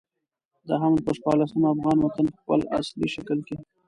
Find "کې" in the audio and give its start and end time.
3.47-3.57